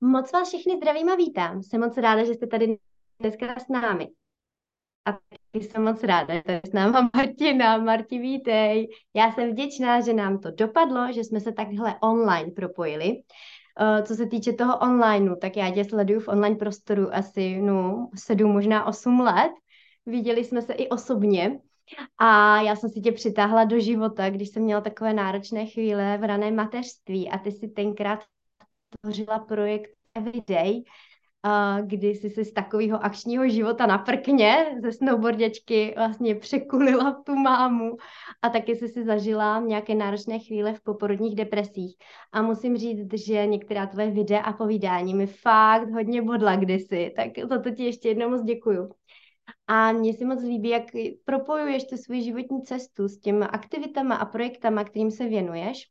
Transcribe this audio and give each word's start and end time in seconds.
Moc 0.00 0.32
vás 0.32 0.48
všechny 0.48 0.76
zdravím 0.76 1.08
a 1.08 1.14
vítám. 1.14 1.62
Jsem 1.62 1.80
moc 1.80 1.96
ráda, 1.96 2.24
že 2.24 2.34
jste 2.34 2.46
tady 2.46 2.78
dneska 3.20 3.54
s 3.58 3.68
námi. 3.68 4.08
A 5.04 5.12
taky 5.12 5.64
jsem 5.64 5.84
moc 5.84 6.02
ráda, 6.02 6.34
že 6.34 6.42
tady 6.42 6.60
s 6.66 6.72
náma 6.72 7.10
Martina. 7.16 7.78
Marti, 7.78 8.18
vítej. 8.18 8.88
Já 9.14 9.32
jsem 9.32 9.50
vděčná, 9.50 10.00
že 10.00 10.12
nám 10.12 10.38
to 10.38 10.50
dopadlo, 10.50 11.12
že 11.12 11.24
jsme 11.24 11.40
se 11.40 11.52
takhle 11.52 11.94
online 12.02 12.50
propojili. 12.50 13.22
Uh, 13.80 14.04
co 14.06 14.14
se 14.14 14.26
týče 14.26 14.52
toho 14.52 14.78
onlineu, 14.78 15.36
tak 15.36 15.56
já 15.56 15.70
tě 15.70 15.84
sleduju 15.84 16.20
v 16.20 16.28
online 16.28 16.56
prostoru 16.56 17.14
asi 17.14 17.60
no, 17.60 18.08
sedm, 18.14 18.52
možná 18.52 18.86
osm 18.86 19.20
let. 19.20 19.52
Viděli 20.06 20.44
jsme 20.44 20.62
se 20.62 20.72
i 20.72 20.88
osobně. 20.88 21.60
A 22.18 22.60
já 22.60 22.76
jsem 22.76 22.90
si 22.90 23.00
tě 23.00 23.12
přitáhla 23.12 23.64
do 23.64 23.80
života, 23.80 24.30
když 24.30 24.48
jsem 24.48 24.62
měla 24.62 24.80
takové 24.80 25.12
náročné 25.12 25.66
chvíle 25.66 26.18
v 26.18 26.24
raném 26.24 26.56
mateřství 26.56 27.30
a 27.30 27.38
ty 27.38 27.52
si 27.52 27.68
tenkrát 27.68 28.20
tvořila 29.00 29.38
projekt 29.38 29.90
Everyday, 30.14 30.82
kdy 31.86 32.08
jsi 32.08 32.30
si 32.30 32.44
z 32.44 32.52
takového 32.52 33.04
akčního 33.04 33.48
života 33.48 33.86
na 33.86 33.98
prkně 33.98 34.78
ze 34.82 34.92
snowboarděčky 34.92 35.94
vlastně 35.96 36.34
překulila 36.34 37.22
tu 37.26 37.34
mámu 37.34 37.96
a 38.42 38.48
taky 38.48 38.76
jsi 38.76 38.88
si 38.88 39.04
zažila 39.04 39.60
nějaké 39.60 39.94
náročné 39.94 40.38
chvíle 40.38 40.74
v 40.74 40.80
poporodních 40.80 41.36
depresích. 41.36 41.96
A 42.32 42.42
musím 42.42 42.76
říct, 42.76 43.14
že 43.26 43.46
některá 43.46 43.86
tvoje 43.86 44.10
videa 44.10 44.40
a 44.40 44.52
povídání 44.52 45.14
mi 45.14 45.26
fakt 45.26 45.90
hodně 45.90 46.22
bodla 46.22 46.56
kdysi, 46.56 47.12
tak 47.16 47.28
za 47.48 47.62
to 47.62 47.70
ti 47.70 47.84
ještě 47.84 48.08
jednou 48.08 48.30
moc 48.30 48.42
děkuju. 48.42 48.90
A 49.66 49.92
mně 49.92 50.14
se 50.14 50.24
moc 50.24 50.42
líbí, 50.42 50.68
jak 50.68 50.84
propojuješ 51.24 51.84
tu 51.84 51.96
svou 51.96 52.22
životní 52.22 52.62
cestu 52.62 53.08
s 53.08 53.20
těmi 53.20 53.44
aktivitama 53.44 54.14
a 54.14 54.24
projektama, 54.24 54.84
kterým 54.84 55.10
se 55.10 55.28
věnuješ. 55.28 55.86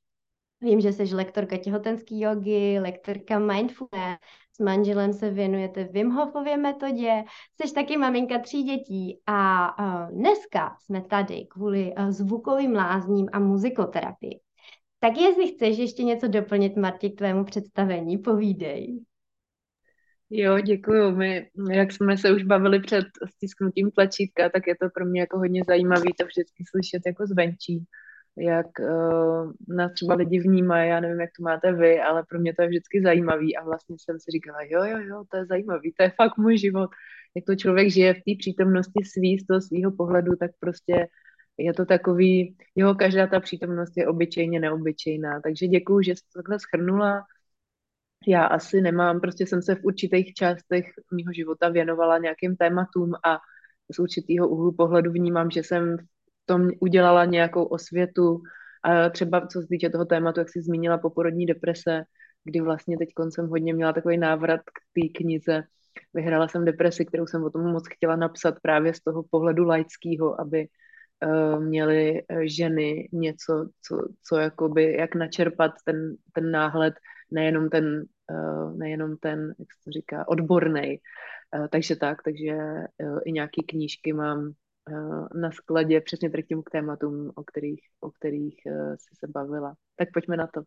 Vím, 0.61 0.81
že 0.81 0.93
jsi 0.93 1.15
lektorka 1.15 1.57
těhotenské 1.57 2.15
jogy, 2.19 2.79
lektorka 2.79 3.39
mindfulness, 3.39 4.19
s 4.53 4.59
manželem 4.59 5.13
se 5.13 5.29
věnujete 5.29 5.83
Wim 5.83 6.09
Hofově 6.09 6.57
metodě, 6.57 7.23
jsi 7.61 7.73
taky 7.73 7.97
maminka 7.97 8.39
tří 8.39 8.63
dětí 8.63 9.21
a 9.27 9.67
dneska 10.11 10.75
jsme 10.81 11.01
tady 11.01 11.45
kvůli 11.49 11.93
zvukovým 12.09 12.75
lázním 12.75 13.29
a 13.33 13.39
muzikoterapii. 13.39 14.39
Tak 14.99 15.17
jestli 15.17 15.47
chceš 15.47 15.77
ještě 15.77 16.03
něco 16.03 16.27
doplnit, 16.27 16.75
Marti, 16.75 17.09
k 17.09 17.17
tvému 17.17 17.45
představení, 17.45 18.17
povídej. 18.17 18.99
Jo, 20.29 20.59
děkuju. 20.59 21.15
My, 21.15 21.49
jak 21.71 21.91
jsme 21.91 22.17
se 22.17 22.31
už 22.31 22.43
bavili 22.43 22.79
před 22.79 23.05
stisknutím 23.35 23.91
tlačítka, 23.91 24.49
tak 24.49 24.67
je 24.67 24.75
to 24.75 24.89
pro 24.93 25.05
mě 25.05 25.21
jako 25.21 25.37
hodně 25.37 25.61
zajímavé 25.67 26.05
to 26.19 26.25
vždycky 26.25 26.63
slyšet 26.69 27.01
jako 27.05 27.27
zvenčí 27.27 27.85
jak 28.39 28.67
uh, 28.79 29.51
nás 29.67 29.91
třeba 29.91 30.15
lidi 30.15 30.39
vnímají, 30.39 30.89
já 30.89 30.99
nevím, 30.99 31.21
jak 31.21 31.29
to 31.37 31.43
máte 31.43 31.73
vy, 31.73 32.01
ale 32.01 32.23
pro 32.29 32.39
mě 32.39 32.53
to 32.55 32.61
je 32.61 32.67
vždycky 32.67 33.01
zajímavý 33.01 33.57
a 33.57 33.63
vlastně 33.63 33.95
jsem 33.99 34.19
si 34.19 34.31
říkala, 34.31 34.57
jo, 34.61 34.83
jo, 34.83 34.97
jo, 34.97 35.23
to 35.31 35.37
je 35.37 35.45
zajímavý, 35.45 35.93
to 35.97 36.03
je 36.03 36.09
fakt 36.09 36.37
můj 36.37 36.57
život. 36.57 36.89
Jak 37.35 37.45
to 37.45 37.55
člověk 37.55 37.91
žije 37.91 38.13
v 38.13 38.17
té 38.17 38.31
přítomnosti 38.39 39.03
svý, 39.05 39.39
z 39.39 39.45
toho 39.47 39.61
svého 39.61 39.91
pohledu, 39.91 40.35
tak 40.39 40.51
prostě 40.59 41.07
je 41.57 41.73
to 41.73 41.85
takový, 41.85 42.57
jo, 42.75 42.95
každá 42.95 43.27
ta 43.27 43.39
přítomnost 43.39 43.97
je 43.97 44.07
obyčejně 44.07 44.59
neobyčejná, 44.59 45.41
takže 45.41 45.67
děkuju, 45.67 46.01
že 46.01 46.15
jsi 46.15 46.21
to 46.33 46.39
takhle 46.39 46.59
schrnula. 46.59 47.23
Já 48.27 48.45
asi 48.45 48.81
nemám, 48.81 49.21
prostě 49.21 49.45
jsem 49.47 49.61
se 49.61 49.75
v 49.75 49.83
určitých 49.83 50.33
částech 50.33 50.85
mého 51.11 51.33
života 51.33 51.69
věnovala 51.69 52.17
nějakým 52.17 52.55
tématům 52.55 53.13
a 53.25 53.37
z 53.91 53.99
určitého 53.99 54.49
úhlu 54.49 54.71
pohledu 54.71 55.11
vnímám, 55.11 55.51
že 55.51 55.63
jsem 55.63 55.97
tom 56.47 56.69
udělala 56.79 57.25
nějakou 57.25 57.63
osvětu, 57.63 58.41
a 58.83 59.09
třeba 59.09 59.47
co 59.47 59.61
se 59.61 59.67
týče 59.67 59.89
toho 59.89 60.05
tématu, 60.05 60.39
jak 60.39 60.49
jsi 60.49 60.61
zmínila 60.61 60.97
poporodní 60.97 61.45
deprese, 61.45 62.03
kdy 62.43 62.61
vlastně 62.61 62.97
teď 62.97 63.09
jsem 63.29 63.47
hodně 63.47 63.73
měla 63.73 63.93
takový 63.93 64.17
návrat 64.17 64.61
k 64.61 65.01
té 65.01 65.07
knize. 65.07 65.63
Vyhrála 66.13 66.47
jsem 66.47 66.65
depresi, 66.65 67.05
kterou 67.05 67.27
jsem 67.27 67.43
o 67.43 67.49
tom 67.49 67.61
moc 67.61 67.83
chtěla 67.93 68.15
napsat 68.15 68.55
právě 68.61 68.93
z 68.93 68.99
toho 68.99 69.23
pohledu 69.31 69.65
laického, 69.65 70.41
aby 70.41 70.67
uh, 71.25 71.63
měly 71.63 72.23
eh, 72.29 72.47
ženy 72.47 73.09
něco, 73.11 73.69
co, 73.87 74.07
co 74.23 74.37
jakoby, 74.37 74.97
jak 74.99 75.15
načerpat 75.15 75.71
ten, 75.85 76.15
ten 76.33 76.51
náhled, 76.51 76.93
nejenom 77.31 77.69
ten, 77.69 78.03
uh, 78.31 78.77
nejenom 78.77 79.17
ten, 79.17 79.55
jak 79.59 79.67
se 79.73 79.83
to 79.85 79.91
říká, 79.91 80.27
odborný. 80.27 80.97
Takže 81.71 81.95
tak, 81.95 82.23
takže 82.23 82.57
i 83.25 83.31
nějaké 83.31 83.61
knížky 83.67 84.13
mám 84.13 84.39
Eh, 84.49 84.66
na 85.41 85.51
skladě 85.51 86.01
přesně 86.01 86.29
tady 86.29 86.43
k 86.43 86.47
těm 86.47 86.63
tématům, 86.71 87.31
o 87.35 87.43
kterých, 87.43 87.81
o 87.99 88.11
kterých 88.11 88.55
uh, 88.65 88.95
jsi 88.95 89.15
se 89.19 89.27
bavila. 89.27 89.75
Tak 89.95 90.07
pojďme 90.13 90.37
na 90.37 90.47
to. 90.47 90.61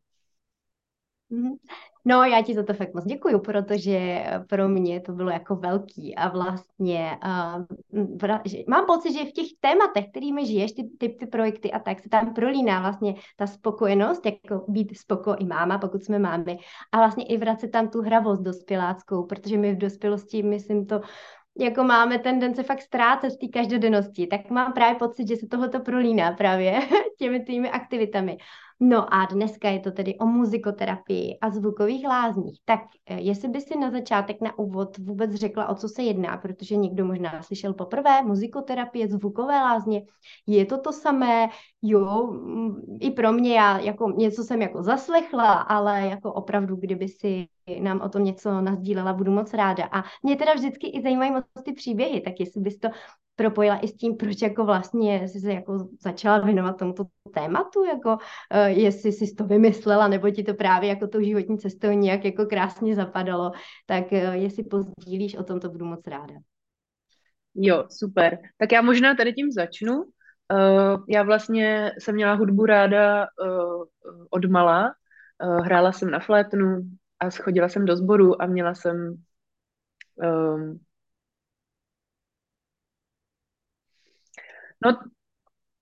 Mhm. 1.31 1.57
No, 2.05 2.25
já 2.25 2.43
ti 2.43 2.55
za 2.55 2.63
to 2.63 2.75
fakt 2.75 2.95
moc 2.95 3.05
děkuju, 3.05 3.39
protože 3.39 4.25
pro 4.49 4.69
mě 4.69 5.01
to 5.01 5.13
bylo 5.13 5.31
jako 5.31 5.57
velký 5.57 6.17
a 6.17 6.29
vlastně 6.29 7.19
uh, 7.25 8.37
že 8.45 8.59
mám 8.69 8.87
pocit, 8.87 9.13
že 9.13 9.25
v 9.25 9.33
těch 9.33 9.47
tématech, 9.61 10.05
kterými 10.11 10.47
žiješ, 10.47 10.73
ty, 10.73 10.91
ty, 10.99 11.09
ty 11.09 11.27
projekty 11.27 11.73
a 11.73 11.79
tak, 11.79 12.01
se 12.01 12.09
tam 12.09 12.35
prolíná 12.35 12.81
vlastně 12.81 13.15
ta 13.37 13.47
spokojenost, 13.47 14.27
jako 14.27 14.65
být 14.69 14.99
spoko 14.99 15.37
i 15.39 15.45
máma, 15.45 15.79
pokud 15.79 16.05
jsme 16.05 16.19
mámy, 16.19 16.59
a 16.93 16.97
vlastně 16.97 17.27
i 17.27 17.37
vracet 17.37 17.69
tam 17.69 17.89
tu 17.89 18.03
hravost 18.03 18.43
dospěláckou, 18.43 19.27
protože 19.27 19.59
my 19.59 19.75
v 19.75 19.79
dospělosti, 19.79 20.43
myslím 20.43 20.87
to, 20.87 21.01
jako 21.59 21.85
máme 21.85 22.19
tendence 22.19 22.63
fakt 22.63 22.83
ztrácet 22.83 23.33
v 23.33 23.39
té 23.39 23.49
každodennosti, 23.59 24.27
tak 24.27 24.51
mám 24.51 24.73
právě 24.73 24.99
pocit, 24.99 25.29
že 25.29 25.37
se 25.37 25.47
tohoto 25.47 25.81
prolíná 25.81 26.33
právě 26.33 26.81
těmi 27.19 27.41
tými 27.41 27.71
aktivitami. 27.71 28.39
No 28.83 29.15
a 29.15 29.27
dneska 29.27 29.69
je 29.69 29.81
to 29.81 29.93
tedy 29.93 30.19
o 30.19 30.27
muzikoterapii 30.27 31.39
a 31.41 31.51
zvukových 31.51 32.07
lázních. 32.07 32.61
Tak 32.65 32.81
eh, 33.07 33.21
jestli 33.21 33.49
by 33.49 33.61
si 33.61 33.79
na 33.79 33.91
začátek 33.91 34.41
na 34.41 34.59
úvod 34.59 34.99
vůbec 34.99 35.35
řekla, 35.35 35.69
o 35.69 35.75
co 35.75 35.89
se 35.89 36.03
jedná, 36.03 36.37
protože 36.37 36.77
někdo 36.77 37.05
možná 37.05 37.43
slyšel 37.43 37.75
poprvé, 37.75 38.23
muzikoterapie, 38.23 39.09
zvukové 39.09 39.55
lázně, 39.55 40.03
je 40.47 40.67
to 40.67 40.79
to 40.79 40.93
samé, 40.93 41.49
jo, 41.83 42.27
mm, 42.27 42.77
i 43.01 43.11
pro 43.11 43.33
mě, 43.33 43.55
já 43.55 43.79
jako 43.79 44.11
něco 44.11 44.45
jsem 44.45 44.63
jako 44.63 44.83
zaslechla, 44.83 45.53
ale 45.53 46.07
jako 46.07 46.33
opravdu, 46.33 46.77
kdyby 46.77 47.09
si 47.09 47.47
nám 47.81 48.01
o 48.01 48.09
tom 48.09 48.25
něco 48.25 48.61
nazdílela, 48.61 49.13
budu 49.13 49.33
moc 49.33 49.55
ráda. 49.55 49.89
A 49.93 50.03
mě 50.23 50.37
teda 50.37 50.55
vždycky 50.55 50.87
i 50.87 51.03
zajímají 51.03 51.31
moc 51.31 51.45
ty 51.65 51.73
příběhy, 51.73 52.21
tak 52.21 52.41
jestli 52.41 52.61
bys 52.61 52.79
to 52.79 52.89
propojila 53.41 53.79
i 53.79 53.89
s 53.89 53.97
tím, 53.97 54.17
proč 54.17 54.43
jako 54.43 54.65
vlastně 54.65 55.29
jsi 55.29 55.41
se 55.41 55.53
jako 55.53 55.89
začala 56.01 56.39
věnovat 56.39 56.79
tomuto 56.79 57.05
tématu, 57.35 57.85
jako 57.85 58.13
uh, 58.13 58.67
jestli 58.67 59.13
jsi 59.13 59.35
to 59.35 59.45
vymyslela, 59.45 60.09
nebo 60.09 60.31
ti 60.31 60.43
to 60.45 60.55
právě 60.55 60.89
jako 60.89 61.07
tou 61.07 61.21
životní 61.21 61.59
cestou 61.59 61.89
nějak 61.89 62.25
jako 62.25 62.47
krásně 62.47 62.95
zapadalo, 62.95 63.53
tak 63.87 64.13
uh, 64.13 64.19
jestli 64.33 64.65
pozdílíš, 64.65 65.37
o 65.37 65.45
tom 65.45 65.61
to 65.61 65.69
budu 65.69 65.85
moc 65.85 66.07
ráda. 66.07 66.35
Jo, 67.55 67.85
super. 67.91 68.39
Tak 68.59 68.73
já 68.73 68.83
možná 68.83 69.15
tady 69.15 69.33
tím 69.33 69.53
začnu. 69.53 69.97
Uh, 69.97 71.05
já 71.09 71.23
vlastně 71.23 71.93
jsem 71.99 72.15
měla 72.15 72.35
hudbu 72.35 72.67
ráda 72.67 73.25
uh, 73.25 73.85
od 74.31 74.45
mala. 74.45 74.93
Uh, 75.45 75.65
hrála 75.65 75.93
jsem 75.93 76.11
na 76.11 76.21
flétnu 76.21 76.81
a 77.21 77.31
schodila 77.31 77.69
jsem 77.69 77.85
do 77.85 77.97
sboru 77.97 78.43
a 78.43 78.47
měla 78.47 78.75
jsem 78.75 79.15
um, 80.17 80.81
No, 84.85 85.01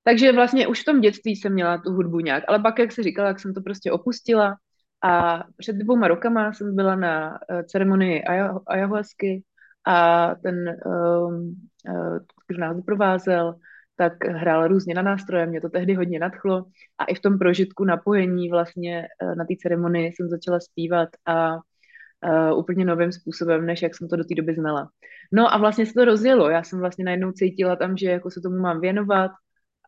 takže 0.05 0.33
vlastně 0.33 0.67
už 0.67 0.83
v 0.83 0.85
tom 0.85 1.01
dětství 1.01 1.37
jsem 1.37 1.53
měla 1.53 1.79
tu 1.79 1.93
hudbu 1.93 2.21
nějak, 2.21 2.45
ale 2.49 2.59
pak, 2.59 2.79
jak 2.79 2.93
jsi 2.93 3.03
říkala, 3.03 3.29
jak 3.29 3.41
jsem 3.41 3.55
to 3.55 3.61
prostě 3.61 3.93
opustila 3.93 4.57
a 5.05 5.45
před 5.57 5.77
dvouma 5.77 6.09
rokama 6.09 6.53
jsem 6.53 6.77
byla 6.77 6.97
na 6.97 7.31
uh, 7.31 7.63
ceremonii 7.63 8.23
ayahuasky 8.67 9.43
a 9.87 10.35
ten, 10.35 10.77
um, 10.87 11.55
uh, 11.89 12.19
kdo 12.49 12.61
nás 12.61 12.77
doprovázel, 12.77 13.55
tak 13.97 14.25
hrál 14.25 14.69
různě 14.69 14.95
na 14.95 15.03
nástroje, 15.03 15.47
mě 15.47 15.61
to 15.61 15.69
tehdy 15.69 15.95
hodně 15.95 16.19
nadchlo 16.19 16.65
a 16.99 17.05
i 17.05 17.15
v 17.15 17.21
tom 17.21 17.39
prožitku 17.39 17.85
napojení 17.85 18.51
vlastně 18.51 19.09
uh, 19.23 19.35
na 19.35 19.45
té 19.45 19.55
ceremonii 19.63 20.13
jsem 20.13 20.29
začala 20.29 20.61
zpívat 20.61 21.09
a 21.27 21.55
uh, 21.55 22.59
úplně 22.59 22.85
novým 22.85 23.13
způsobem, 23.13 23.67
než 23.67 23.83
jak 23.83 23.95
jsem 23.95 24.09
to 24.09 24.17
do 24.17 24.25
té 24.25 24.35
doby 24.35 24.55
znala. 24.55 24.91
No 25.33 25.55
a 25.55 25.59
vlastně 25.59 25.87
se 25.87 25.95
to 25.95 26.05
rozjelo. 26.05 26.51
Já 26.51 26.63
jsem 26.63 26.79
vlastně 26.79 27.05
najednou 27.05 27.33
cítila 27.33 27.77
tam, 27.77 27.97
že 27.97 28.11
jako 28.11 28.31
se 28.31 28.41
tomu 28.41 28.59
mám 28.59 28.81
věnovat 28.81 29.31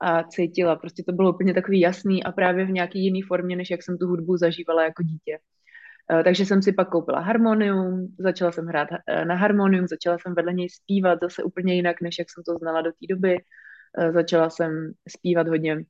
a 0.01 0.23
cítila. 0.23 0.77
Prostě 0.77 1.03
to 1.07 1.13
bylo 1.13 1.33
úplně 1.35 1.55
takový 1.55 1.81
jasný 1.81 2.25
a 2.25 2.33
právě 2.33 2.65
v 2.65 2.71
nějaký 2.71 3.05
jiný 3.05 3.23
formě, 3.23 3.57
než 3.57 3.71
jak 3.71 3.83
jsem 3.83 3.99
tu 3.99 4.07
hudbu 4.07 4.37
zažívala 4.37 4.85
jako 4.85 5.03
dítě. 5.03 5.39
Uh, 6.13 6.23
takže 6.23 6.47
jsem 6.47 6.63
si 6.63 6.73
pak 6.73 6.89
koupila 6.89 7.21
harmonium, 7.21 8.09
začala 8.19 8.53
jsem 8.53 8.67
hrát 8.67 8.89
uh, 8.91 9.25
na 9.25 9.35
harmonium, 9.35 9.87
začala 9.89 10.19
jsem 10.19 10.35
vedle 10.35 10.53
něj 10.53 10.71
zpívat 10.71 11.19
zase 11.23 11.43
úplně 11.43 11.75
jinak, 11.75 12.01
než 12.01 12.19
jak 12.19 12.29
jsem 12.31 12.45
to 12.45 12.59
znala 12.59 12.83
do 12.83 12.91
té 12.91 13.15
doby. 13.15 13.39
Uh, 13.99 14.13
začala 14.13 14.51
jsem 14.51 14.93
zpívat 15.09 15.49
hodně 15.49 15.85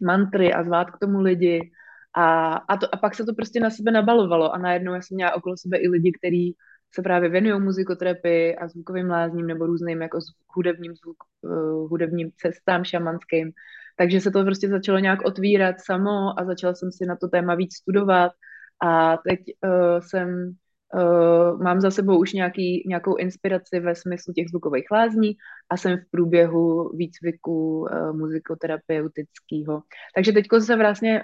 mantry 0.00 0.54
a 0.54 0.64
zvát 0.64 0.90
k 0.90 0.98
tomu 0.98 1.20
lidi. 1.20 1.70
A, 2.16 2.54
a, 2.54 2.76
to, 2.76 2.94
a 2.94 2.96
pak 2.96 3.14
se 3.14 3.24
to 3.24 3.34
prostě 3.34 3.60
na 3.60 3.70
sebe 3.70 3.90
nabalovalo 3.90 4.52
a 4.52 4.58
najednou 4.58 4.94
já 4.94 5.02
jsem 5.02 5.14
měla 5.14 5.34
okolo 5.34 5.56
sebe 5.56 5.78
i 5.78 5.88
lidi, 5.88 6.12
kteří 6.18 6.56
se 6.96 7.02
právě 7.02 7.28
věnují 7.28 7.60
muzikoterapii 7.60 8.56
a 8.56 8.68
zvukovým 8.68 9.10
lázním 9.10 9.46
nebo 9.46 9.66
různým 9.66 10.02
jako 10.02 10.18
hudebním, 10.56 10.94
zvuk, 10.94 11.16
uh, 11.42 11.90
hudebním 11.90 12.30
cestám 12.36 12.84
šamanským. 12.84 13.52
Takže 13.98 14.20
se 14.20 14.30
to 14.30 14.44
prostě 14.44 14.68
začalo 14.68 14.98
nějak 14.98 15.24
otvírat 15.24 15.76
samo 15.80 16.40
a 16.40 16.44
začala 16.44 16.74
jsem 16.74 16.92
si 16.92 17.06
na 17.06 17.16
to 17.16 17.28
téma 17.28 17.54
víc 17.54 17.76
studovat 17.76 18.32
a 18.82 19.16
teď 19.16 19.40
uh, 19.64 20.00
jsem 20.00 20.56
Uh, 20.94 21.62
mám 21.62 21.80
za 21.80 21.90
sebou 21.90 22.18
už 22.20 22.32
nějaký, 22.32 22.84
nějakou 22.88 23.16
inspiraci 23.16 23.80
ve 23.80 23.94
smyslu 23.94 24.32
těch 24.32 24.48
zvukových 24.48 24.90
lázní 24.90 25.36
a 25.70 25.76
jsem 25.76 25.98
v 25.98 26.10
průběhu 26.10 26.90
výcviku 26.96 27.80
uh, 27.80 28.16
muzikoterapeutického. 28.16 29.82
Takže 30.14 30.32
teď 30.32 30.46
se 30.58 30.76
vlastně 30.76 31.22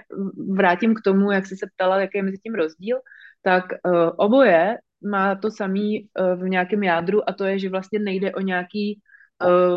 vrátím 0.51 0.95
k 0.95 1.01
tomu, 1.01 1.31
jak 1.31 1.45
jsi 1.45 1.57
se 1.57 1.65
ptala, 1.75 2.01
jaký 2.01 2.17
je 2.17 2.23
mezi 2.23 2.37
tím 2.37 2.55
rozdíl. 2.55 2.99
Tak 3.43 3.63
uh, 3.85 4.09
oboje 4.17 4.77
má 5.03 5.35
to 5.35 5.51
samý 5.51 6.09
uh, 6.19 6.41
v 6.41 6.49
nějakém 6.49 6.83
jádru 6.83 7.29
a 7.29 7.33
to 7.33 7.43
je, 7.43 7.59
že 7.59 7.69
vlastně 7.69 7.99
nejde 7.99 8.31
o 8.31 8.39
nějaký 8.39 9.01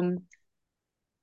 um, 0.00 0.17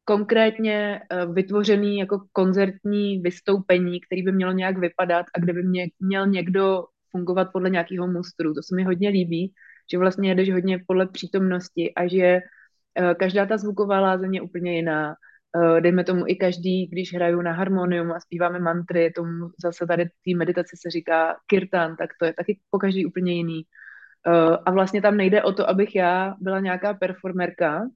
konkrétně 0.04 1.02
uh, 1.26 1.34
vytvořený 1.34 1.98
jako 1.98 2.28
koncertní 2.32 3.20
vystoupení, 3.20 4.02
který 4.02 4.24
by 4.24 4.32
mělo 4.32 4.52
nějak 4.52 4.78
vypadat 4.78 5.26
a 5.36 5.40
kde 5.40 5.54
by 5.54 5.64
mě, 5.64 5.88
měl 6.00 6.28
někdo 6.28 6.84
fungovat 7.12 7.48
podle 7.54 7.70
nějakého 7.70 8.08
mustru. 8.08 8.54
To 8.54 8.62
se 8.64 8.76
mi 8.76 8.84
hodně 8.84 9.10
líbí, 9.10 9.54
že 9.92 9.98
vlastně 9.98 10.30
jedeš 10.30 10.52
hodně 10.52 10.80
podle 10.88 11.08
přítomnosti 11.08 11.94
a 11.94 12.08
že 12.08 12.40
uh, 13.00 13.14
každá 13.14 13.46
ta 13.46 13.58
zvuková 13.58 14.00
lázeň 14.00 14.34
je 14.36 14.42
úplně 14.42 14.76
jiná. 14.76 15.16
Dejme 15.80 16.04
tomu 16.04 16.24
i 16.28 16.36
každý, 16.36 16.88
když 16.88 17.14
hraju 17.14 17.42
na 17.42 17.52
harmonium 17.52 18.12
a 18.12 18.20
zpíváme 18.20 18.60
mantry, 18.60 19.12
tomu 19.16 19.50
zase 19.64 19.86
tady 19.88 20.06
té 20.06 20.38
meditaci 20.38 20.78
se 20.82 20.90
říká 20.90 21.36
kirtan, 21.48 21.96
tak 21.96 22.10
to 22.20 22.26
je 22.26 22.34
taky 22.34 22.60
po 22.70 22.80
každý 22.80 23.06
úplně 23.06 23.34
jiný. 23.34 23.62
Uh, 24.28 24.58
a 24.66 24.72
vlastně 24.72 25.02
tam 25.02 25.18
nejde 25.18 25.44
o 25.44 25.52
to, 25.52 25.70
abych 25.70 25.96
já 25.96 26.36
byla 26.40 26.60
nějaká 26.60 26.94
performerka, 26.94 27.90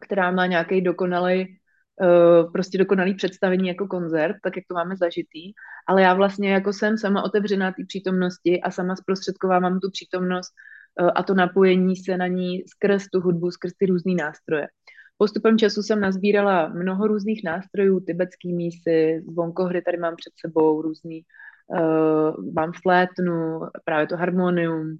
která 0.00 0.30
má 0.30 0.46
nějaký 0.46 0.80
dokonalý 0.80 1.58
uh, 2.00 2.52
prostě 2.52 2.78
dokonalý 2.78 3.14
představení 3.14 3.68
jako 3.68 3.86
koncert, 3.86 4.36
tak 4.42 4.56
jak 4.56 4.64
to 4.68 4.74
máme 4.74 4.96
zažitý, 4.96 5.52
ale 5.86 6.02
já 6.02 6.14
vlastně 6.14 6.52
jako 6.52 6.72
jsem 6.72 6.98
sama 6.98 7.22
otevřená 7.22 7.72
té 7.72 7.84
přítomnosti 7.86 8.60
a 8.60 8.70
sama 8.70 8.96
zprostředkovávám 8.96 9.80
tu 9.80 9.90
přítomnost 9.90 10.52
uh, 11.00 11.10
a 11.14 11.22
to 11.22 11.34
napojení 11.34 11.96
se 11.96 12.16
na 12.16 12.26
ní 12.26 12.62
skrz 12.66 13.06
tu 13.12 13.20
hudbu, 13.20 13.50
skrz 13.50 13.72
ty 13.78 13.86
různé 13.86 14.14
nástroje. 14.14 14.68
Postupem 15.16 15.58
času 15.58 15.82
jsem 15.82 16.00
nazbírala 16.00 16.68
mnoho 16.68 17.06
různých 17.06 17.44
nástrojů, 17.44 18.00
tibetský 18.00 18.52
mísy, 18.52 19.22
zvonkohry 19.28 19.82
tady 19.82 19.98
mám 19.98 20.16
před 20.16 20.32
sebou, 20.46 20.82
různý, 20.82 21.22
uh, 21.66 22.52
mám 22.54 22.72
flétnu, 22.82 23.60
právě 23.84 24.06
to 24.06 24.16
harmonium, 24.16 24.98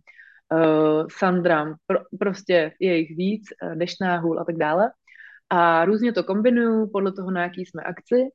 uh, 0.53 1.07
sandram, 1.11 1.75
pro, 1.87 1.99
prostě 2.19 2.73
je 2.81 2.97
jich 2.97 3.17
víc, 3.17 3.45
dešná 3.75 4.19
hůl 4.19 4.41
a 4.41 4.45
tak 4.45 4.57
dále. 4.57 4.91
A 5.51 5.85
různě 5.85 6.13
to 6.13 6.25
kombinuju 6.25 6.91
podle 6.93 7.13
toho, 7.13 7.31
na 7.31 7.43
jaký 7.43 7.67
jsme 7.67 7.83
akci. 7.83 8.29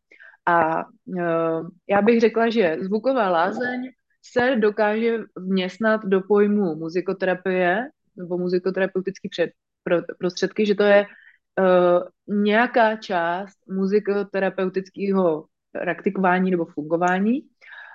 A 0.46 0.86
uh, 1.06 1.70
já 1.90 2.02
bych 2.02 2.20
řekla, 2.20 2.50
že 2.50 2.78
zvuková 2.82 3.30
lázeň 3.30 3.90
se 4.26 4.56
dokáže 4.56 5.18
vměstnat 5.36 6.02
do 6.06 6.22
pojmu 6.22 6.76
muzikoterapie 6.76 7.90
nebo 8.18 8.38
muzikoterapeutický 8.38 9.30
před, 9.30 9.50
pro, 9.84 9.98
prostředky, 10.20 10.66
že 10.66 10.76
to 10.76 10.84
je 10.84 11.06
uh, 11.60 12.36
nějaká 12.44 12.96
část 12.96 13.58
muzikoterapeutického 13.68 15.46
praktikování 15.72 16.52
nebo 16.52 16.66
fungování. 16.66 17.42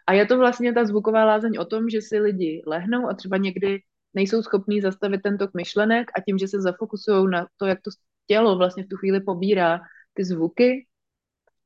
A 0.06 0.12
je 0.12 0.26
to 0.26 0.38
vlastně 0.38 0.72
ta 0.72 0.84
zvuková 0.84 1.24
lázeň 1.24 1.58
o 1.58 1.64
tom, 1.64 1.88
že 1.88 2.00
si 2.00 2.18
lidi 2.20 2.62
lehnou 2.66 3.08
a 3.08 3.14
třeba 3.14 3.36
někdy 3.36 3.80
nejsou 4.18 4.42
schopní 4.42 4.80
zastavit 4.80 5.22
ten 5.22 5.38
tok 5.38 5.50
myšlenek 5.54 6.10
a 6.16 6.20
tím, 6.20 6.38
že 6.38 6.48
se 6.48 6.60
zafokusují 6.60 7.30
na 7.30 7.46
to, 7.56 7.66
jak 7.66 7.78
to 7.82 7.90
tělo 8.26 8.58
vlastně 8.58 8.82
v 8.84 8.88
tu 8.88 8.96
chvíli 8.96 9.20
pobírá 9.20 9.80
ty 10.14 10.24
zvuky 10.24 10.86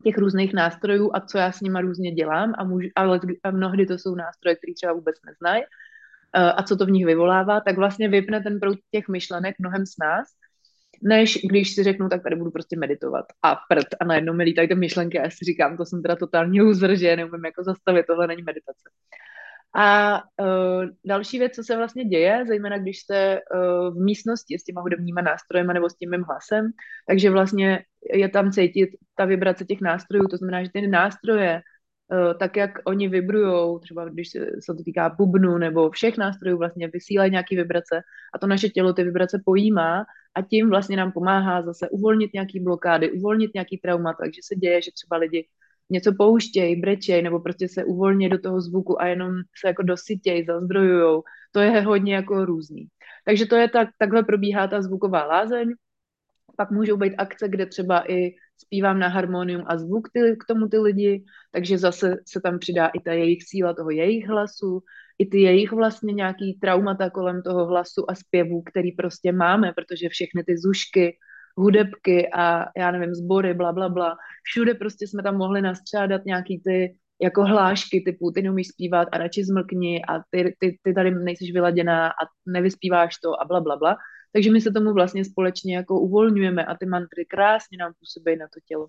těch 0.05 0.19
různých 0.19 0.53
nástrojů 0.55 1.11
a 1.15 1.21
co 1.21 1.39
já 1.39 1.53
s 1.53 1.61
nima 1.61 1.81
různě 1.81 2.13
dělám 2.13 2.53
a, 2.59 2.65
můžu, 2.65 2.89
ale 2.97 3.21
a 3.45 3.51
mnohdy 3.51 3.87
to 3.87 3.95
jsou 3.99 4.15
nástroje, 4.15 4.57
které 4.57 4.75
třeba 4.75 4.93
vůbec 4.93 5.17
neznají 5.27 5.63
uh, 5.63 6.53
a 6.57 6.63
co 6.63 6.77
to 6.77 6.87
v 6.87 6.91
nich 6.91 7.07
vyvolává, 7.07 7.61
tak 7.61 7.77
vlastně 7.77 8.09
vypne 8.09 8.41
ten 8.41 8.61
proud 8.61 8.79
těch 8.91 9.09
myšlenek 9.09 9.57
mnohem 9.59 9.87
s 9.87 9.97
nás, 10.01 10.29
než 11.03 11.39
když 11.45 11.75
si 11.75 11.83
řeknu, 11.83 12.09
tak 12.09 12.23
tady 12.23 12.37
budu 12.37 12.51
prostě 12.51 12.77
meditovat 12.77 13.27
a 13.43 13.57
prd 13.69 13.89
a 14.01 14.05
najednou 14.05 14.35
mi 14.35 14.45
lítají 14.45 14.69
ty 14.69 14.75
myšlenky 14.75 15.19
a 15.19 15.25
já 15.25 15.31
si 15.31 15.45
říkám, 15.45 15.77
to 15.77 15.85
jsem 15.85 16.03
teda 16.03 16.17
totálně 16.17 16.63
uzer, 16.63 16.97
že 16.97 17.17
neumím 17.17 17.45
jako 17.45 17.65
zastavit, 17.65 18.07
tohle 18.07 18.27
není 18.27 18.43
meditace. 18.43 18.87
A 19.75 20.21
uh, 20.41 20.85
další 21.05 21.39
věc, 21.39 21.55
co 21.55 21.65
se 21.65 21.77
vlastně 21.77 22.05
děje, 22.05 22.45
zejména 22.47 22.79
když 22.79 22.99
jste 22.99 23.41
uh, 23.41 23.95
v 23.95 24.05
místnosti 24.05 24.59
s 24.59 24.65
těma 24.65 24.81
hudebníma 24.81 25.21
nástrojema 25.21 25.73
nebo 25.73 25.91
s 25.91 25.97
tím 25.97 26.11
mým 26.11 26.23
hlasem, 26.23 26.71
takže 27.09 27.31
vlastně 27.31 27.85
je 28.15 28.29
tam 28.29 28.53
cítit 28.53 28.91
ta 29.15 29.25
vibrace 29.25 29.65
těch 29.65 29.81
nástrojů, 29.81 30.25
to 30.31 30.37
znamená, 30.37 30.65
že 30.65 30.71
ty 30.73 30.87
nástroje, 30.87 31.63
uh, 32.13 32.39
tak 32.39 32.57
jak 32.57 32.71
oni 32.85 33.09
vibrujou, 33.09 33.79
třeba 33.79 34.09
když 34.09 34.31
se, 34.31 34.39
se 34.39 34.75
to 34.75 34.83
týká 34.85 35.09
bubnu 35.09 35.59
nebo 35.59 35.91
všech 35.91 36.19
nástrojů, 36.19 36.59
vlastně 36.59 36.89
vysílají 36.89 37.31
nějaký 37.31 37.57
vibrace 37.57 38.03
a 38.35 38.39
to 38.39 38.47
naše 38.47 38.69
tělo 38.69 38.93
ty 38.93 39.05
vibrace 39.05 39.43
pojímá 39.45 40.05
a 40.35 40.43
tím 40.43 40.71
vlastně 40.71 40.97
nám 40.97 41.13
pomáhá 41.13 41.63
zase 41.63 41.89
uvolnit 41.89 42.35
nějaký 42.35 42.61
blokády, 42.61 43.13
uvolnit 43.13 43.55
nějaký 43.55 43.79
trauma, 43.79 44.15
takže 44.21 44.41
se 44.45 44.55
děje, 44.55 44.83
že 44.83 44.91
třeba 44.93 45.17
lidi 45.17 45.49
něco 45.93 46.12
pouštějí, 46.19 46.81
brečej, 46.81 47.23
nebo 47.23 47.41
prostě 47.41 47.69
se 47.69 47.85
uvolně 47.85 48.29
do 48.29 48.39
toho 48.39 48.61
zvuku 48.61 49.03
a 49.03 49.06
jenom 49.06 49.33
se 49.61 49.69
jako 49.69 49.83
dosytějí, 49.83 50.44
zazdrojujou. 50.44 51.23
To 51.53 51.61
je 51.61 51.81
hodně 51.81 52.15
jako 52.15 52.44
různý. 52.44 52.87
Takže 53.25 53.47
to 53.47 53.56
je 53.56 53.69
tak, 53.69 53.89
takhle 53.99 54.23
probíhá 54.23 54.67
ta 54.67 54.83
zvuková 54.83 55.25
lázeň. 55.27 55.69
Pak 56.56 56.71
můžou 56.71 56.97
být 56.97 57.15
akce, 57.19 57.49
kde 57.49 57.67
třeba 57.67 58.12
i 58.12 58.35
zpívám 58.56 58.99
na 58.99 59.09
harmonium 59.09 59.62
a 59.67 59.79
zvuk 59.79 60.09
ty, 60.12 60.37
k 60.41 60.44
tomu 60.49 60.69
ty 60.69 60.79
lidi, 60.79 61.25
takže 61.53 61.79
zase 61.79 62.17
se 62.27 62.41
tam 62.41 62.59
přidá 62.59 62.87
i 62.87 63.00
ta 63.00 63.12
jejich 63.12 63.43
síla 63.43 63.75
toho 63.75 63.91
jejich 63.91 64.29
hlasu, 64.29 64.83
i 65.19 65.27
ty 65.27 65.41
jejich 65.41 65.73
vlastně 65.73 66.12
nějaký 66.12 66.59
traumata 66.61 67.11
kolem 67.11 67.43
toho 67.43 67.67
hlasu 67.67 68.11
a 68.11 68.15
zpěvu, 68.15 68.62
který 68.62 68.93
prostě 68.93 69.33
máme, 69.33 69.73
protože 69.73 70.09
všechny 70.09 70.44
ty 70.44 70.59
zušky, 70.59 71.17
hudebky 71.57 72.29
a 72.35 72.65
já 72.77 72.91
nevím, 72.91 73.15
sbory, 73.15 73.55
bla, 73.55 73.73
bla, 73.73 73.89
bla. 73.89 74.17
Všude 74.43 74.75
prostě 74.75 75.07
jsme 75.07 75.23
tam 75.23 75.37
mohli 75.37 75.63
nastřádat 75.63 76.25
nějaký 76.25 76.61
ty 76.65 76.97
jako 77.23 77.45
hlášky 77.45 78.01
typu 78.01 78.31
ty 78.31 78.43
neumíš 78.43 78.69
zpívat 78.69 79.09
a 79.13 79.19
radši 79.19 79.45
zmlkni 79.45 80.05
a 80.09 80.19
ty, 80.31 80.57
ty, 80.59 80.79
ty 80.83 80.95
tady 80.95 81.11
nejsiš 81.11 81.53
vyladěná 81.53 82.09
a 82.09 82.23
nevyspíváš 82.47 83.17
to 83.25 83.43
a 83.43 83.45
bla, 83.45 83.61
bla, 83.61 83.77
bla. 83.77 83.97
Takže 84.33 84.51
my 84.51 84.61
se 84.61 84.71
tomu 84.71 84.93
vlastně 84.93 85.25
společně 85.25 85.77
jako 85.77 86.01
uvolňujeme 86.01 86.65
a 86.65 86.77
ty 86.77 86.87
mantry 86.87 87.25
krásně 87.25 87.79
nám 87.79 87.93
působí 88.01 88.37
na 88.37 88.47
to 88.47 88.61
tělo. 88.69 88.89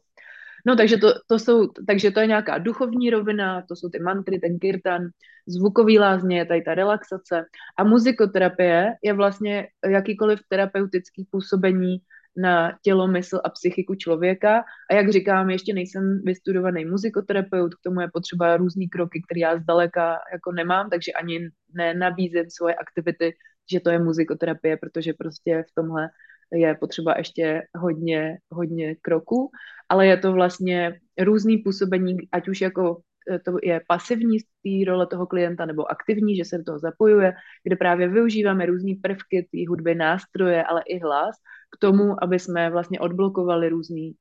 No, 0.66 0.76
takže 0.76 0.98
to, 0.98 1.08
to 1.28 1.40
jsou, 1.40 1.68
takže 1.88 2.12
to 2.12 2.20
je 2.20 2.28
nějaká 2.28 2.58
duchovní 2.58 3.10
rovina, 3.10 3.62
to 3.62 3.76
jsou 3.76 3.90
ty 3.90 4.00
mantry, 4.00 4.40
ten 4.40 4.60
kirtan, 4.60 5.02
zvukový 5.48 6.00
lázně, 6.00 6.38
je 6.38 6.46
tady 6.46 6.62
ta 6.62 6.76
relaxace 6.76 7.46
a 7.78 7.84
muzikoterapie 7.84 8.94
je 9.04 9.14
vlastně 9.14 9.68
jakýkoliv 9.90 10.40
terapeutický 10.50 11.28
působení 11.32 11.98
na 12.38 12.78
tělo, 12.82 13.08
mysl 13.08 13.40
a 13.44 13.50
psychiku 13.50 13.96
člověka. 13.96 14.64
A 14.92 14.94
jak 14.94 15.12
říkám, 15.12 15.50
ještě 15.50 15.74
nejsem 15.74 16.22
vystudovaný 16.24 16.86
muzikoterapeut, 16.86 17.76
k 17.76 17.84
tomu 17.84 18.02
je 18.02 18.08
potřeba 18.14 18.58
různý 18.58 18.90
kroky, 18.90 19.22
které 19.26 19.40
já 19.40 19.58
zdaleka 19.58 20.20
jako 20.32 20.52
nemám, 20.52 20.90
takže 20.90 21.12
ani 21.12 21.50
nenabízím 21.74 22.50
svoje 22.50 22.76
aktivity, 22.76 23.34
že 23.72 23.80
to 23.80 23.90
je 23.90 24.00
muzikoterapie, 24.00 24.78
protože 24.78 25.14
prostě 25.14 25.64
v 25.70 25.76
tomhle 25.76 26.10
je 26.54 26.76
potřeba 26.76 27.14
ještě 27.18 27.62
hodně, 27.78 28.38
hodně 28.52 28.96
kroků, 28.96 29.52
ale 29.90 30.08
je 30.08 30.18
to 30.18 30.34
vlastně 30.34 31.00
různý 31.20 31.58
působení, 31.58 32.18
ať 32.32 32.48
už 32.48 32.62
jako 32.62 33.02
to 33.46 33.58
je 33.64 33.82
pasivní 33.88 34.40
z 34.40 34.44
té 34.44 34.92
role 34.92 35.08
toho 35.08 35.28
klienta 35.28 35.66
nebo 35.66 35.92
aktivní, 35.92 36.36
že 36.36 36.46
se 36.46 36.58
do 36.58 36.64
toho 36.64 36.80
zapojuje, 36.80 37.34
kde 37.64 37.76
právě 37.76 38.08
využíváme 38.08 38.66
různé 38.66 38.94
prvky 39.02 39.48
té 39.52 39.58
hudby, 39.70 39.96
nástroje, 39.96 40.64
ale 40.64 40.82
i 40.86 41.00
hlas 41.00 41.36
k 41.72 41.78
tomu, 41.80 42.24
aby 42.24 42.40
jsme 42.40 42.70
vlastně 42.70 43.00
odblokovali 43.00 43.70
různé 43.70 44.12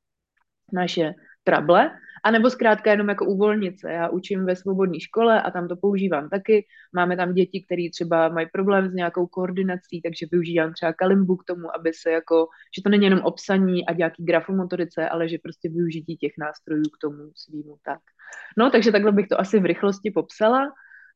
naše 0.73 1.13
trable, 1.45 1.91
anebo 2.23 2.51
zkrátka 2.51 2.91
jenom 2.91 3.09
jako 3.09 3.25
uvolnit 3.25 3.81
se. 3.81 3.93
Já 3.93 4.09
učím 4.09 4.47
ve 4.47 4.57
svobodné 4.57 5.01
škole 5.01 5.43
a 5.43 5.51
tam 5.51 5.69
to 5.69 5.77
používám 5.77 6.29
taky. 6.29 6.67
Máme 6.93 7.17
tam 7.17 7.35
děti, 7.35 7.65
které 7.67 7.83
třeba 7.93 8.29
mají 8.29 8.47
problém 8.53 8.91
s 8.91 8.95
nějakou 8.95 9.27
koordinací, 9.27 10.03
takže 10.03 10.27
využívám 10.33 10.73
třeba 10.73 10.93
kalimbu 10.93 11.37
k 11.37 11.45
tomu, 11.45 11.77
aby 11.77 11.93
se 11.95 12.11
jako, 12.11 12.47
že 12.77 12.83
to 12.83 12.91
není 12.91 13.05
jenom 13.05 13.21
obsaní 13.21 13.87
a 13.87 13.93
nějaký 13.93 14.25
grafomotorice, 14.25 15.09
ale 15.09 15.29
že 15.29 15.39
prostě 15.43 15.69
využití 15.69 16.17
těch 16.17 16.33
nástrojů 16.39 16.83
k 16.83 16.99
tomu 17.01 17.31
svýmu 17.35 17.77
tak. 17.85 18.01
No, 18.59 18.71
takže 18.71 18.93
takhle 18.93 19.13
bych 19.13 19.29
to 19.29 19.41
asi 19.41 19.61
v 19.61 19.65
rychlosti 19.65 20.11
popsala 20.11 20.73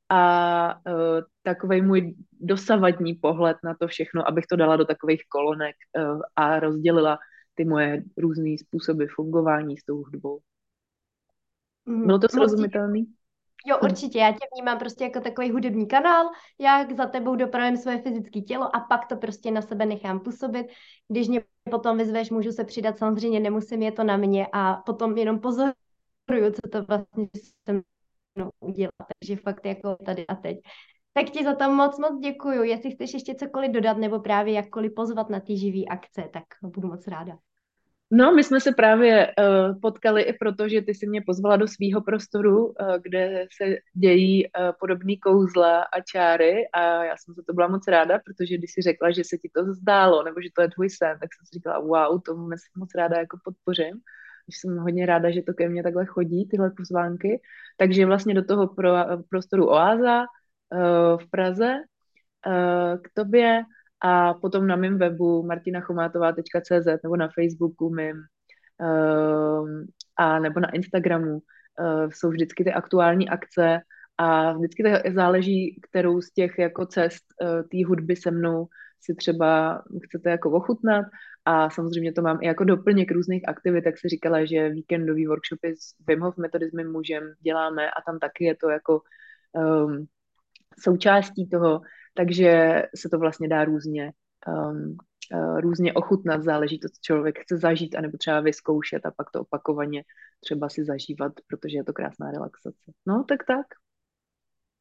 a 0.09 0.75
uh, 0.75 1.21
takový 1.43 1.83
můj 1.83 2.15
dosavadní 2.41 3.15
pohled 3.15 3.57
na 3.65 3.75
to 3.75 3.89
všechno, 3.89 4.29
abych 4.29 4.47
to 4.47 4.57
dala 4.57 4.77
do 4.77 4.85
takových 4.85 5.23
kolonek 5.29 5.77
uh, 5.99 6.21
a 6.37 6.61
rozdělila 6.61 7.19
ty 7.55 7.65
moje 7.65 8.03
různé 8.17 8.59
způsoby 8.59 9.05
fungování 9.15 9.79
s 9.79 9.85
tou 9.85 9.97
hudbou. 9.97 10.41
Mhm. 11.87 12.07
Bylo 12.07 12.19
to 12.19 12.29
srozumitelný? 12.29 13.07
Jo, 13.67 13.79
určitě. 13.83 14.19
Já 14.19 14.33
tě 14.33 14.39
vnímám 14.55 14.79
prostě 14.79 15.05
jako 15.05 15.21
takový 15.21 15.51
hudební 15.51 15.89
kanál, 15.89 16.27
jak 16.61 16.93
za 16.93 17.07
tebou 17.07 17.37
dopravím 17.37 17.77
svoje 17.77 18.03
fyzické 18.03 18.41
tělo 18.41 18.77
a 18.77 18.81
pak 18.81 19.07
to 19.07 19.17
prostě 19.17 19.51
na 19.51 19.63
sebe 19.63 19.87
nechám 19.87 20.21
působit. 20.21 20.67
Když 21.09 21.29
mě 21.29 21.45
potom 21.71 21.99
vyzveš, 21.99 22.31
můžu 22.31 22.53
se 22.53 22.65
přidat, 22.65 22.99
samozřejmě 22.99 23.41
nemusím, 23.41 23.83
je 23.83 23.93
to 23.93 24.05
na 24.05 24.17
mě 24.17 24.47
a 24.53 24.75
potom 24.75 25.19
jenom 25.19 25.41
pozoruju, 25.41 25.75
co 26.55 26.69
to 26.73 26.83
vlastně 26.83 27.29
jsem 27.65 27.83
udělat. 28.61 28.93
Takže 29.21 29.37
fakt 29.37 29.67
jako 29.67 29.97
tady 30.05 30.27
a 30.27 30.35
teď. 30.35 30.59
Tak 31.13 31.31
ti 31.31 31.45
za 31.45 31.55
to 31.55 31.71
moc, 31.71 31.99
moc 31.99 32.21
děkuju. 32.21 32.63
Jestli 32.63 32.91
chceš 32.91 33.15
ještě 33.15 33.35
cokoliv 33.35 33.71
dodat 33.71 33.97
nebo 33.97 34.21
právě 34.21 34.55
jakkoliv 34.55 34.93
pozvat 34.95 35.31
na 35.31 35.41
ty 35.41 35.57
živý 35.57 35.89
akce, 35.89 36.29
tak 36.33 36.45
budu 36.63 36.89
moc 36.89 37.07
ráda. 37.07 37.39
No, 38.11 38.33
my 38.33 38.45
jsme 38.45 38.61
se 38.61 38.73
právě 38.73 39.27
uh, 39.27 39.81
potkali 39.81 40.23
i 40.23 40.33
proto, 40.33 40.69
že 40.69 40.83
ty 40.83 40.95
si 40.95 41.07
mě 41.07 41.23
pozvala 41.27 41.57
do 41.57 41.67
svého 41.69 42.01
prostoru, 42.01 42.67
uh, 42.67 42.75
kde 43.03 43.47
se 43.57 43.77
dějí 43.95 44.47
uh, 44.47 44.53
podobné 44.81 45.17
kouzla 45.23 45.83
a 45.83 46.01
čáry 46.01 46.69
a 46.73 47.05
já 47.05 47.17
jsem 47.17 47.35
za 47.35 47.43
to 47.47 47.53
byla 47.53 47.69
moc 47.69 47.89
ráda, 47.89 48.19
protože 48.25 48.59
když 48.59 48.73
si 48.73 48.83
řekla, 48.83 49.11
že 49.11 49.25
se 49.25 49.39
ti 49.39 49.51
to 49.55 49.75
zdálo, 49.75 50.23
nebo 50.23 50.41
že 50.41 50.49
to 50.57 50.63
je 50.63 50.69
tvůj 50.71 50.91
sen, 50.91 51.19
tak 51.21 51.31
jsem 51.35 51.47
si 51.47 51.51
říkala, 51.55 51.79
wow, 51.79 52.21
to 52.23 52.37
moc 52.77 52.91
ráda 52.95 53.19
jako 53.19 53.39
podpořím. 53.45 54.01
Jsem 54.49 54.79
hodně 54.79 55.07
ráda, 55.07 55.31
že 55.31 55.43
to 55.43 55.55
ke 55.55 55.69
mně 55.69 55.83
takhle 55.83 56.07
chodí, 56.07 56.49
tyhle 56.49 56.71
pozvánky. 56.71 57.41
Takže 57.77 58.07
vlastně 58.07 58.35
do 58.35 58.45
toho 58.45 58.67
pro, 58.67 58.95
prostoru 59.31 59.69
Oáza 59.69 60.21
uh, 60.21 61.19
v 61.19 61.31
Praze 61.31 61.75
uh, 62.47 63.03
k 63.03 63.09
tobě 63.15 63.63
a 64.01 64.35
potom 64.35 64.67
na 64.67 64.77
mém 64.77 64.99
webu 64.99 65.43
martinachomátová.cz 65.43 67.03
nebo 67.03 67.17
na 67.17 67.29
Facebooku 67.29 67.91
mým 67.91 68.17
uh, 68.81 69.69
a 70.17 70.39
nebo 70.39 70.61
na 70.61 70.71
Instagramu 70.71 71.33
uh, 71.33 72.11
jsou 72.11 72.31
vždycky 72.31 72.65
ty 72.65 72.73
aktuální 72.73 73.29
akce 73.29 73.81
a 74.19 74.53
vždycky 74.53 74.83
to 74.83 74.89
záleží, 75.15 75.81
kterou 75.91 76.21
z 76.21 76.33
těch 76.33 76.59
jako 76.59 76.87
cest 76.87 77.25
uh, 77.43 77.63
té 77.63 77.87
hudby 77.87 78.17
se 78.17 78.31
mnou 78.31 78.67
si 79.01 79.15
třeba 79.15 79.83
chcete 80.05 80.31
jako 80.31 80.51
ochutnat. 80.51 81.07
A 81.45 81.71
samozřejmě 81.71 82.13
to 82.13 82.23
mám 82.23 82.39
i 82.43 82.47
jako 82.47 82.65
doplněk 82.65 83.11
různých 83.11 83.49
aktivit, 83.49 83.85
tak 83.85 83.99
si 83.99 84.09
říkala, 84.09 84.45
že 84.45 84.71
víkendový 84.71 85.27
workshopy 85.27 85.77
s 85.77 85.95
Wim 86.09 86.21
Hof 86.21 86.37
metody 86.37 86.71
s 86.71 86.73
děláme 87.41 87.91
a 87.91 88.03
tam 88.07 88.19
taky 88.19 88.45
je 88.45 88.57
to 88.57 88.69
jako 88.71 89.01
um, 89.53 90.07
součástí 90.81 91.49
toho, 91.49 91.81
takže 92.15 92.83
se 92.97 93.09
to 93.09 93.19
vlastně 93.19 93.49
dá 93.49 93.65
různě, 93.65 94.13
um, 94.49 94.97
uh, 95.35 95.61
různě 95.61 95.93
ochutnat, 95.93 96.43
záleží 96.43 96.79
to, 96.79 96.89
co 96.89 96.99
člověk 97.01 97.39
chce 97.39 97.59
zažít, 97.59 97.95
anebo 97.95 98.19
třeba 98.19 98.41
vyzkoušet 98.41 99.07
a 99.07 99.11
pak 99.11 99.31
to 99.31 99.41
opakovaně 99.41 100.03
třeba 100.45 100.69
si 100.69 100.85
zažívat, 100.85 101.33
protože 101.49 101.77
je 101.77 101.85
to 101.85 101.93
krásná 101.93 102.31
relaxace. 102.31 102.79
No, 103.07 103.25
tak 103.29 103.45
tak. 103.45 103.67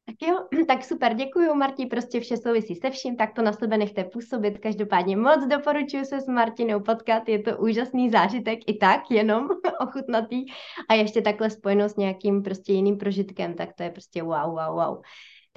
Tak 0.06 0.28
jo, 0.28 0.48
tak 0.68 0.84
super, 0.84 1.14
děkuji 1.14 1.54
Marti, 1.54 1.86
prostě 1.86 2.20
vše 2.20 2.36
souvisí 2.36 2.74
se 2.74 2.90
vším, 2.90 3.16
tak 3.16 3.34
to 3.34 3.42
na 3.42 3.52
sebe 3.52 3.78
nechte 3.78 4.04
působit. 4.04 4.58
Každopádně 4.58 5.16
moc 5.16 5.46
doporučuji 5.46 6.04
se 6.04 6.20
s 6.20 6.26
Martinou 6.26 6.80
potkat, 6.80 7.28
je 7.28 7.42
to 7.42 7.58
úžasný 7.58 8.10
zážitek 8.10 8.58
i 8.66 8.74
tak, 8.74 9.00
jenom 9.10 9.48
ochutnatý 9.80 10.44
a 10.88 10.94
ještě 10.94 11.22
takhle 11.22 11.50
spojeno 11.50 11.88
s 11.88 11.96
nějakým 11.96 12.42
prostě 12.42 12.72
jiným 12.72 12.98
prožitkem, 12.98 13.54
tak 13.54 13.74
to 13.74 13.82
je 13.82 13.90
prostě 13.90 14.22
wow, 14.22 14.50
wow, 14.50 14.74
wow. 14.74 15.02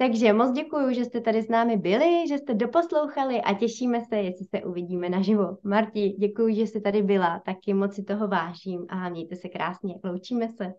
Takže 0.00 0.32
moc 0.32 0.52
děkuji, 0.52 0.94
že 0.94 1.04
jste 1.04 1.20
tady 1.20 1.42
s 1.42 1.48
námi 1.48 1.76
byli, 1.76 2.28
že 2.28 2.38
jste 2.38 2.54
doposlouchali 2.54 3.40
a 3.40 3.54
těšíme 3.54 4.00
se, 4.00 4.16
jestli 4.16 4.44
se 4.44 4.64
uvidíme 4.64 5.08
naživo. 5.08 5.58
Marti, 5.62 6.08
děkuji, 6.18 6.54
že 6.54 6.66
jste 6.66 6.80
tady 6.80 7.02
byla, 7.02 7.42
taky 7.46 7.74
moc 7.74 7.94
si 7.94 8.04
toho 8.04 8.28
vážím 8.28 8.86
a 8.88 9.08
mějte 9.08 9.36
se 9.36 9.48
krásně. 9.48 9.94
Loučíme 10.04 10.48
se. 10.48 10.72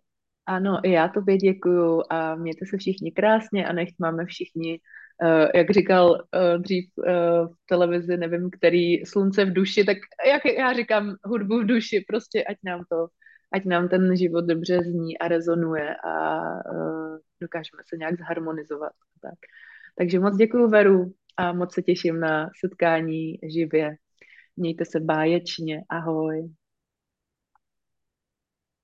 Ano, 0.46 0.80
i 0.84 0.92
já 0.92 1.08
tobě 1.08 1.38
děkuju 1.38 2.02
a 2.10 2.36
mějte 2.36 2.66
se 2.66 2.78
všichni 2.78 3.12
krásně 3.12 3.68
a 3.68 3.74
nechť 3.74 3.96
máme 4.00 4.26
všichni, 4.26 4.80
uh, 5.24 5.50
jak 5.56 5.72
říkal 5.72 6.12
uh, 6.12 6.62
dřív 6.62 6.86
uh, 6.98 7.06
v 7.48 7.56
televizi, 7.70 8.18
nevím, 8.18 8.50
který 8.58 9.06
slunce 9.06 9.46
v 9.46 9.54
duši, 9.54 9.84
tak 9.84 9.98
jak 10.28 10.42
já 10.58 10.74
říkám 10.74 11.16
hudbu 11.26 11.60
v 11.60 11.66
duši, 11.66 12.06
prostě 12.08 12.44
ať 12.44 12.58
nám 12.64 12.84
to, 12.90 13.08
ať 13.54 13.66
nám 13.66 13.90
ten 13.90 14.16
život 14.16 14.46
dobře 14.46 14.80
zní 14.84 15.18
a 15.18 15.28
rezonuje 15.28 15.96
a 15.96 16.40
dokážeme 17.42 17.84
se 17.90 17.98
nějak 17.98 18.20
zharmonizovat. 18.20 18.92
Tak. 19.22 19.40
Takže 19.98 20.20
moc 20.20 20.38
děkuji 20.38 20.68
Veru 20.68 21.14
a 21.38 21.54
moc 21.54 21.74
se 21.74 21.82
těším 21.82 22.20
na 22.20 22.50
setkání 22.60 23.40
živě. 23.54 23.96
Mějte 24.58 24.86
se 24.86 25.00
báječně. 25.00 25.84
Ahoj. 25.90 26.61